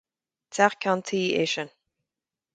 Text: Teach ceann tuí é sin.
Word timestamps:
Teach 0.55 0.77
ceann 0.81 1.03
tuí 1.07 1.23
é 1.41 1.43
sin. 1.53 1.69